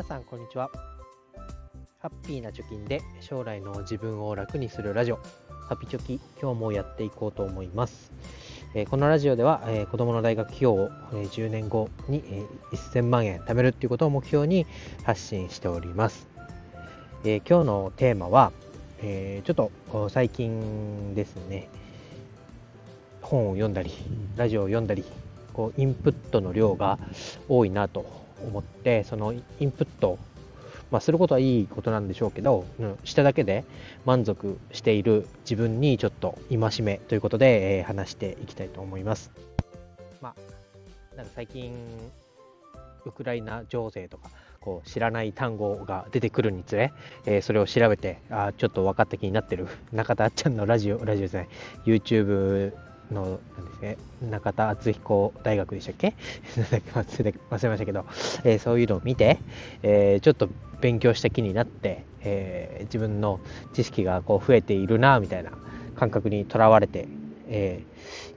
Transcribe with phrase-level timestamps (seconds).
[0.00, 0.70] 皆さんこんにちは。
[1.98, 5.18] ハッピーな貯金で将来の自分を楽にするラジオ。
[5.68, 8.10] ハピチョキ今日もやっていこうと思います、
[8.74, 14.64] えー、このラジオでは、えー、子供の大学費用を、えー、10年後に、え、1000万円貯めるっていうことを目標に
[15.04, 16.26] 発信しております、
[17.26, 18.52] え、今日のテーマは、
[19.02, 21.68] え、ちょっと最近ですね。
[23.20, 23.92] 本を読んだり
[24.36, 25.04] ラジオを読んだり
[25.52, 26.98] こうインプットの量が
[27.50, 30.18] 多いなと思ってそのインプット、
[30.90, 33.64] まあ、することはいいことなんでしょうけど、うん、しただけで
[34.04, 39.30] 満足している自分にちょっと戒めということで、えー、話していきたいと思います。
[40.20, 41.72] まあ、なんか最近
[43.04, 46.92] ウクライナ情勢とかこう知らない単語が出てくるにつれ、
[47.24, 51.48] えー、それを調べてあちょっと分かった気になってる中田あっちゃんのラジオラジオですね
[51.86, 52.74] YouTube
[53.10, 53.96] のなんですね、
[54.30, 56.14] 中田敦彦大学でしたっけ？
[56.94, 58.04] 忘れましたけど、
[58.44, 59.38] えー、そういうのを見て、
[59.82, 60.48] えー、ちょっと
[60.80, 63.40] 勉強した気になって、えー、自分の
[63.72, 65.50] 知識がこう増えているなみたいな
[65.96, 67.08] 感覚にとらわれて、
[67.48, 67.82] え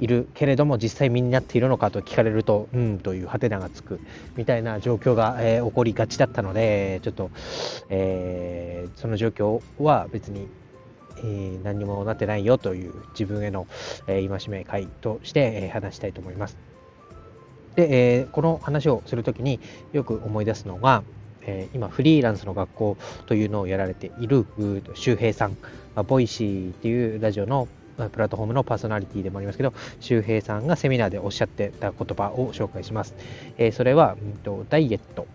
[0.00, 4.00] いるけれども実際身になっているのかと聞かれるとうんというハテナがつく
[4.36, 7.30] みたいな状況が、え起こりがちだったのでちょっと、
[7.90, 10.46] えその状況は別に
[11.18, 13.66] え、何にもなってないよという自分への、
[14.06, 16.56] えー、戒め会として、え、話したいと思います。
[17.76, 19.60] で、え、この話をするときに
[19.92, 21.02] よく思い出すのが、
[21.42, 24.46] え、今フリーランスの学校というのをやられている
[24.94, 25.50] 周平さん、
[25.94, 33.14] まあ、ボイシーっていうラジオのプラットフォームのパーソナリティでもありますけど、周平さんがセミナーでおっしゃってた言葉を紹介します。
[33.58, 35.26] え、それは、うんと、ダイエット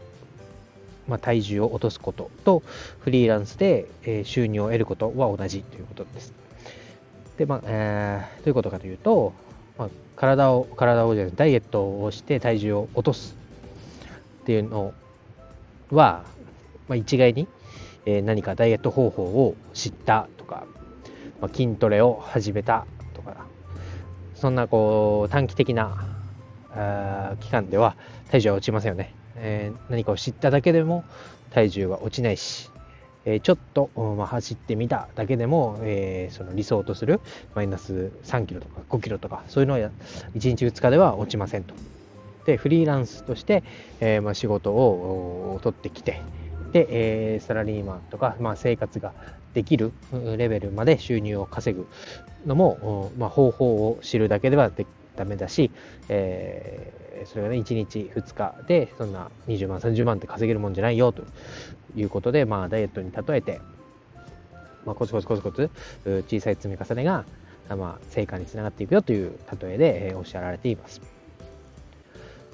[1.07, 2.63] まあ、体重を落とすことと
[2.99, 6.33] フリーランスで、え収入を得ることは同じということです。
[7.37, 9.33] で、まあ、えー、どういうことかというと、
[9.77, 13.35] まあ、体を、体をじゃダイエットをして体重を落とす
[14.43, 14.93] っていうの
[15.91, 16.23] は、
[16.87, 17.47] まあ、一概に、
[18.05, 20.65] えー、何かダイエット方法を知ったとか、
[21.41, 23.45] まあ、筋トレを始めたとか、
[24.35, 26.05] そんなこう短期的な
[27.39, 27.95] 期間では
[28.29, 29.14] 体重は落ちませんよね。
[29.37, 31.03] えー、何かを知っただけでも
[31.51, 32.69] 体重は落ちないし、
[33.25, 37.19] えー、ちょっと、まあ、走ってみただけでも、えー、その理想とする
[37.55, 39.91] マイナス3キロとか5キロとかそういうのは1
[40.33, 41.73] 日2日では落ちませんと。
[42.45, 43.63] でフリーランスとして、
[43.99, 46.21] えまあ、仕事を取ってきて
[46.73, 49.13] で、えサラリーマンとか、まあ、生活が
[49.55, 49.93] できる
[50.37, 51.87] レベルまで収入を稼ぐ
[52.45, 54.85] のも、まあ、方法を知るだけではで
[55.15, 55.71] ダメだし、
[56.09, 56.91] え
[57.25, 61.23] それがね、1日2日で、そんな20万、30万って稼げるもんじゃないよと
[61.95, 63.61] いうことで、まあ、ダイエットに例えて、
[64.85, 65.69] まあ、コツコツコツコツ、
[66.27, 67.25] 小さい積み重ねが、
[67.69, 71.01] まあ、成果につながっていくよという例えで、えー、おっしゃられています。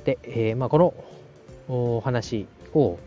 [0.06, 0.94] で、えー、まあ、この
[1.68, 2.98] お話を、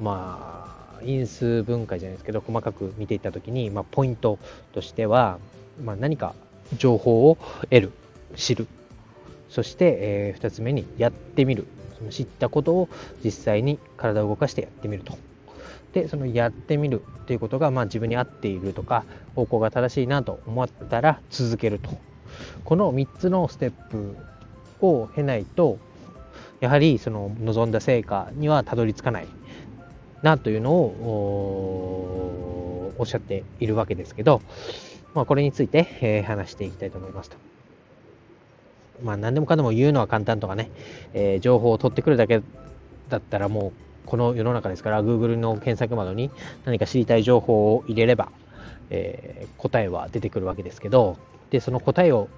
[0.00, 0.64] ま
[0.98, 4.38] あ、因数分解じゃないですけど、細かく見ていったときに、まあ、ポイント
[4.72, 5.38] としては、
[5.84, 6.34] まあ、何か
[6.76, 7.38] 情報を
[7.70, 7.92] 得る、
[8.36, 8.66] 知る。
[9.48, 11.66] そして、えー、2つ目にやってみる。
[11.98, 12.88] その知ったことを
[13.24, 15.18] 実際に体を動かしてやってみると。
[15.92, 21.90] でそのやってみるということが、まあ、自分に合っているとか方向が正しいなと思ったら続けると。
[22.64, 24.16] この3つのステップ
[24.80, 25.78] を経ないと
[26.60, 29.28] やはりその望んだ成果にはたどり着かない。
[30.22, 30.94] なというのを
[32.98, 34.42] おっしゃっているわけですけど、
[35.14, 37.36] まあ、これについて、え、話していきたいと思いますと。
[39.02, 40.70] まあ何でもかんでも言うのは簡単とかね、
[41.14, 42.42] えー、情報を取ってくるだけ
[43.08, 43.72] だったらもう
[44.06, 46.30] この世の中ですから Google の検索窓に
[46.64, 48.30] 何か知りたい情報を入れれば、
[48.90, 51.18] えー、答えは出てくるわけですけど
[51.50, 52.28] でその答えを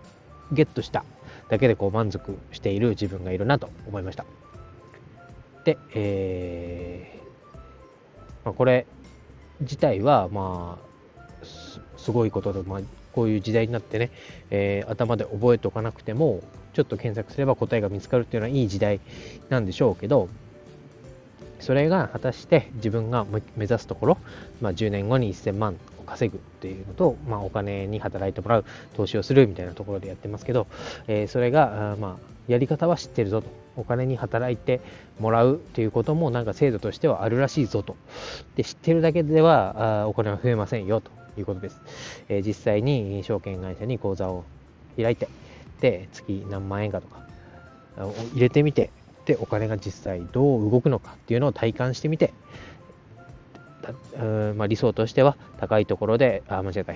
[0.53, 1.05] ゲットした
[1.49, 4.25] だけでこう満足している自分がいるなと思いました。
[5.65, 7.21] で、えー
[8.45, 8.87] まあ、これ
[9.61, 11.45] 自体はまあ
[11.97, 12.81] すごいことで、まあ、
[13.13, 14.11] こういう時代になってね、
[14.51, 16.41] えー、頭で覚えておかなくても、
[16.73, 19.01] ちょっと検索すれば答えが見つかるっていうのはいい時代
[19.49, 20.29] なんでしょうけど、
[21.61, 23.27] それが果たして自分が
[23.57, 24.19] 目指すところ、
[24.61, 28.65] まあ、10年後に1000万を稼ぐっていうのと、まあ、お金に働いてもらう、
[28.95, 30.67] 投資をするみたいなところでやってますけど、
[31.07, 33.61] えー、それが、あまあ、やり方は知ってるぞと。
[33.77, 34.81] お金に働いて
[35.19, 37.97] もらうっていうこともなんか制度としてはあるらしいぞと。
[38.57, 41.11] で、知ってるだけではあお金は増えませんよと。
[41.37, 41.81] いうことです。
[42.29, 44.45] えー、実際に証券会社に口座を
[44.97, 45.29] 開いて、
[45.81, 47.21] で、月何万円かとか
[48.35, 48.91] 入れてみて、
[49.27, 52.33] で、お金が実際どう動くのかっていうのを体感してみて、
[54.55, 56.93] まあ、理想としては高いところで、あ、間違えた、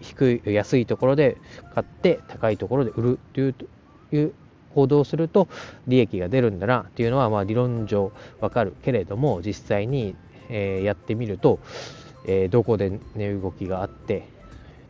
[0.00, 1.36] 低い、安いところで
[1.74, 3.54] 買って、高いところで売るという
[4.12, 4.32] いう
[4.74, 5.48] 行動すると
[5.86, 10.14] 利益が出るんだなっていうのはまあ理論上わかるけれども実際に、
[10.50, 11.60] え、やってみると、
[12.26, 14.28] えー、どこで値動きがあって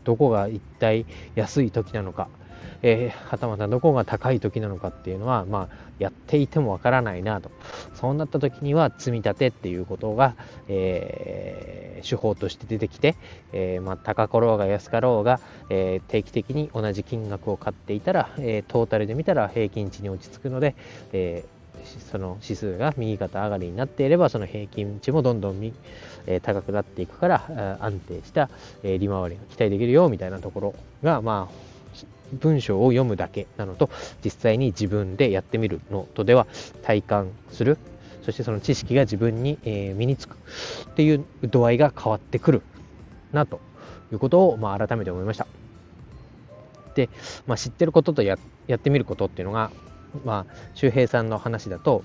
[0.04, 2.28] どこが一体安い時なのか
[2.82, 7.50] えー、はたまたどこが高い時なのかっていうのは、まあ、やっていてもわからないなと。
[7.94, 10.36] そうなった時には積み立てっていうことが、
[10.68, 13.16] えー、手法として出てきて、
[13.52, 15.40] えー、まあ、高かろうが安かろうが、
[15.70, 20.74] え定期的に同じ金額を買っていたら、えトータルで見たら平均値に落ち着くので、
[21.12, 21.44] え
[22.10, 25.72] その指数が右肩上がりになっていればその平均値もどんどん
[26.26, 28.48] え高くなっていくから安定した、
[28.82, 31.66] え利回りが期待できるよみたいなところがまあ
[32.32, 33.88] 文章を読むだけなのと
[34.24, 36.46] 実際に自分でやってみるのとでは
[36.82, 37.78] 体感する
[38.26, 40.34] そしてその知識が自分に、え身につく
[40.90, 42.62] っていう度合いが変わってくる
[43.32, 43.60] なと
[44.12, 45.46] いうことを、まあ、改めて思いました。
[46.96, 47.08] で、
[47.46, 48.36] まあ、知ってることとや
[48.66, 49.70] やってみることっていうのが、
[50.24, 52.04] まあ、周平さんの話だと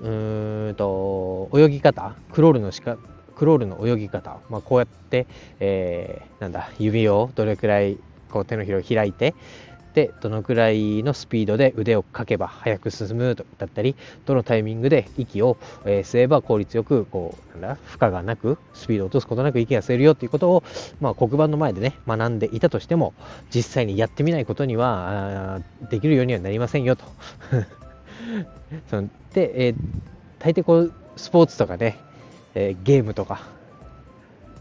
[0.00, 2.96] うーんと泳ぎ方クロールのしか
[3.36, 5.26] クロールの泳ぎ方、まあ、こうやって、
[5.60, 7.98] えー、なんだ指をどれくらい
[8.30, 9.34] こう手のひらを開いて
[9.94, 13.94] でどのくらいのスピードで腕をかけば速く進むだったり
[14.26, 20.64] どのタイミングで息を、え吸えば効率よくこうなんだ負荷がなくスピードを落とすことなく息が吸えるよっていうことを、
[21.00, 23.14] まあ、黒板の前でね学んでいたとしても
[23.54, 25.60] 実際にやってみないことには
[25.90, 27.04] できるようにはなりませんよと
[28.90, 29.74] そので、えー、
[30.40, 31.98] 大抵こうスポーツとかね、
[32.54, 33.42] えー、ゲームとか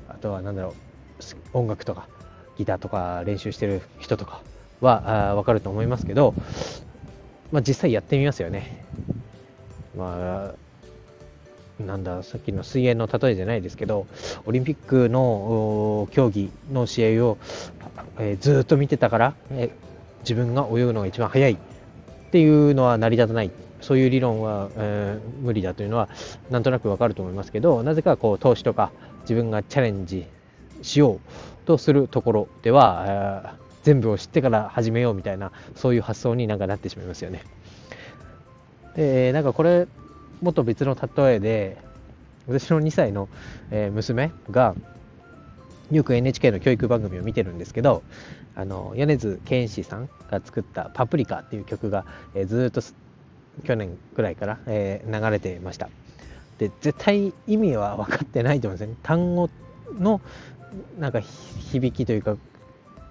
[0.07, 2.07] あとは何だろう音楽とか
[2.57, 4.41] ギターとか練習してる人とか
[4.83, 6.33] はあ分かると思いますけど、
[7.51, 8.85] まあ、実際やってみますよね。
[9.97, 10.53] ま
[11.79, 14.07] あ、なんだ、さっきの水泳の例えじゃないですけど、
[14.45, 17.37] オリンピックの競技の試合を、
[18.19, 19.69] えー、ずっと見てたから、え
[20.21, 21.57] 自分が泳ぐのが一番早いっ
[22.31, 23.51] ていうのは成り立たない。
[23.81, 26.07] そういう理論は、えー、無理だというのは
[26.49, 28.91] なんとなくわかると思いますけど、なぜかこう投資とか
[29.23, 30.25] 自分がチャレンジ
[30.81, 31.19] しよう
[31.65, 37.43] とするところでは、えー、全部を知ってから始めようみたいなそういう発想になんかなってしまいますよね。
[38.95, 39.87] でなんかこれ
[40.41, 41.77] もっと別の例えで
[42.47, 43.29] 私の2歳の、
[43.91, 44.75] 娘が
[45.91, 48.03] よく NHK の教育番組を見てるんですけど
[48.55, 52.05] あの米津玄師さんが作った「パプリカ」っていう曲が、
[52.35, 52.81] え、ずっと
[53.63, 55.89] 去年くらいから、え、流れてました
[56.57, 59.49] で絶対意味は分かってないと思うんですよね単語
[59.99, 60.21] の
[60.99, 62.35] なんか響きというか、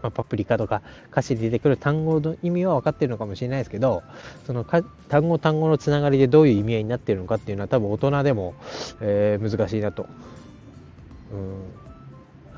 [0.02, 4.02] まあ、パプリカとか歌詞で出てくる単語の意味は分かってるのかもしれないですけど
[4.46, 8.54] その単語単語のつながりでどういう意味合いになってるのかっていうのは多分大人でも、
[9.00, 10.06] えー、難しいなと。
[11.32, 11.81] うん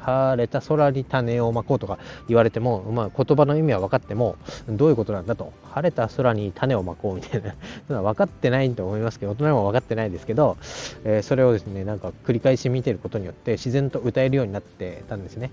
[0.05, 1.99] 晴れた空に種をまこうとか
[2.29, 4.37] 言われても、まあ、言葉の意味は分かっても
[4.69, 5.53] どういうことなんだと。
[5.73, 7.55] 晴れた空に種をまこうみたいな。
[7.89, 10.57] そ分かってないと思いますけど大人も分かってないですけど、
[11.05, 15.51] えー、それをですねなんか繰り返し見てることによって自然と歌えるようになってたんですね、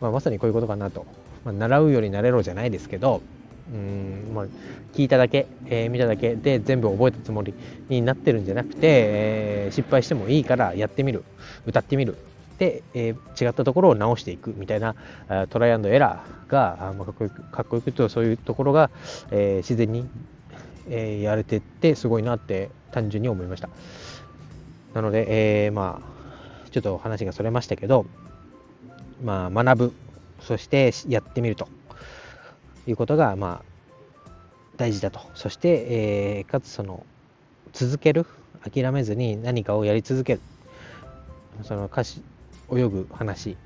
[0.00, 1.06] まあ、まさにこういうことかなと、
[1.44, 3.22] まあ、習うより慣れろじゃないですけど
[3.72, 4.46] うんまあ、
[4.92, 7.54] 聞いただけ、えー、見ただけで全部覚えたつもり
[7.88, 11.24] になってるんじゃなくて、えー、失敗してもいいからやってみる。
[11.64, 12.16] 歌ってみる、
[12.94, 14.94] えー、違ったところを直していくみたいな
[15.50, 18.90] トライアンドエラーがあ、まあ、かっこよくかっこよくとそういうところが、
[19.30, 20.08] えー、自然に、
[20.88, 23.68] えー、やれてってすごいなって単純に思いました。
[24.94, 28.06] なので、えー、まあちょっと話がそれましたけど
[29.22, 29.92] まあ学ぶ
[30.40, 31.68] そしてやってみると
[32.86, 33.72] いうことがまあ
[34.76, 35.20] 大事だと。
[35.34, 37.06] そして、えー、かつその
[37.72, 38.26] 続ける
[38.62, 40.40] 諦めずに何かをやり続ける。
[41.62, 42.22] その歌詞
[42.72, 43.56] 泳ぐ話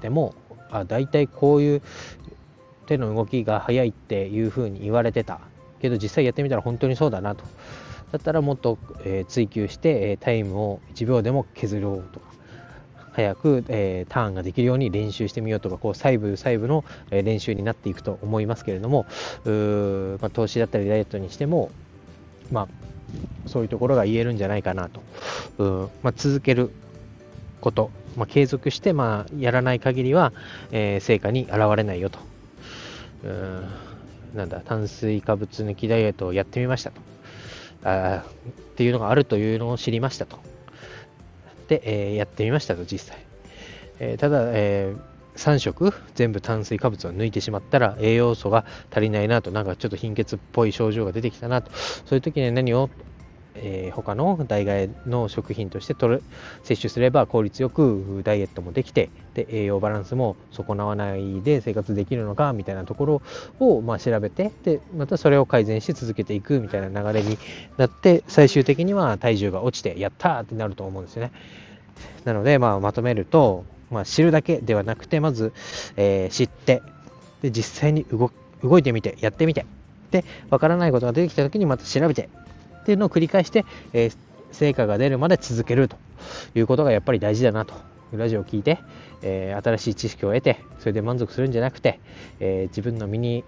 [0.00, 0.34] でも
[0.70, 1.82] あ大体こういう
[2.86, 5.40] 手の動きが速いっていうふうに言われてた。
[5.80, 7.44] けど実際やってみたら本当にそうだなと。
[8.12, 12.20] だったらもっと、えー、追求して、え、タイムを1秒でも削ろうと。
[12.20, 12.26] か
[13.12, 19.06] 早く、えー、ターンができるように練習してみようとかこう細部細部の、え練習になっていくと思いますけれども。
[19.44, 21.70] まあ、投資だったりダイエットにしても、
[22.50, 22.68] まあ、
[23.46, 24.88] そういうところが言えるんじゃないかな
[25.58, 26.70] と、まあ、続ける
[27.60, 30.32] こと、まあ、継続して、まあ、やらない限りは、
[30.72, 32.18] えー、成果に現れないよと。
[33.24, 33.94] うん
[34.34, 37.00] なんだ、炭水化物抜きダイエットをやってみましたと。
[37.84, 40.38] あっていうのがあるというのを知りましたと。
[41.68, 43.24] で、えー、やってみましたと、実際。
[44.00, 52.90] えー、ただ、えー、3食全部炭水化物を抜いてしまったら栄養素が足りないなと、なんかちょっと貧血っぽい症状が出てきたなと、そういう時には何を
[53.56, 56.22] えー、他の代替の食品として取る
[56.64, 63.22] 摂取すれば効率よくダイエットもできてで栄養バランスも損なわないで生活できるのかみたいなところ
[63.60, 67.38] を、まあ、調べてでまたそれを改善して続けていくみたいな流れに
[67.76, 71.32] なって最終的には体重が落ちてやったってなると思うんですよね。
[72.24, 75.52] なので、まあ、まとめると、まあ、知るだけではなくてまず、
[75.96, 76.82] えー、知って
[77.42, 78.30] で実際に動
[78.78, 79.66] いてみてやってみて
[80.10, 82.28] でわからないことが出てきた時にまた調べて
[82.84, 83.64] っていうのを繰り返して、
[83.94, 84.16] えー、
[84.52, 85.96] 成果が出るまで続けると
[86.54, 87.74] いうことがやっぱり大事だなと。
[88.12, 88.78] ラジオを聞いて、
[89.22, 91.98] えー、新しい知識を得て、それで満足するんじゃなくて、
[92.38, 93.42] えー、自分の身に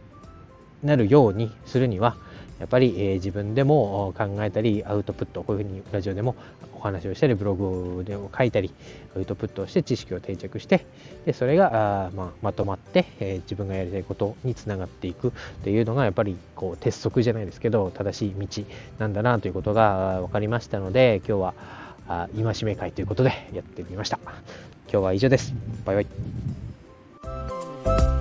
[0.82, 2.16] なるようにするには、
[2.58, 6.34] やっぱり、え、自分でも考えたりアウトプットこういうふうにラジオでも
[6.74, 8.72] お話をしたりブログでも書いたり
[9.14, 10.86] アウトプットをして知識を定着して
[11.24, 15.30] でそれがあ、まあ、まとまって、え、自分がやりたいことにつながっていくっ
[15.64, 18.62] ていうのがやっぱりこう鉄則じゃないですけど正しい道
[18.98, 21.54] なんだなということが分かりましたので今日は
[22.08, 24.18] あ戒め会ということでやってみました。
[24.88, 25.52] 今日は以上です。
[25.84, 26.02] バイバ
[28.12, 28.15] イ。